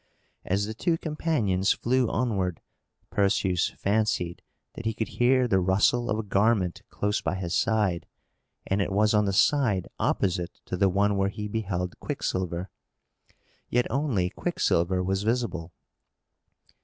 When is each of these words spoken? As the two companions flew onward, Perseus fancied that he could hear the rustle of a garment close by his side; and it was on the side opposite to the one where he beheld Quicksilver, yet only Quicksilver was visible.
As 0.43 0.65
the 0.65 0.73
two 0.73 0.97
companions 0.97 1.73
flew 1.73 2.09
onward, 2.09 2.59
Perseus 3.11 3.69
fancied 3.77 4.41
that 4.73 4.85
he 4.85 4.95
could 4.95 5.09
hear 5.09 5.47
the 5.47 5.59
rustle 5.59 6.09
of 6.09 6.17
a 6.17 6.23
garment 6.23 6.81
close 6.89 7.21
by 7.21 7.35
his 7.35 7.53
side; 7.53 8.07
and 8.65 8.81
it 8.81 8.91
was 8.91 9.13
on 9.13 9.25
the 9.25 9.31
side 9.31 9.87
opposite 9.99 10.59
to 10.65 10.75
the 10.75 10.89
one 10.89 11.17
where 11.17 11.29
he 11.29 11.47
beheld 11.47 11.99
Quicksilver, 11.99 12.71
yet 13.69 13.85
only 13.91 14.31
Quicksilver 14.31 15.03
was 15.03 15.21
visible. 15.21 15.71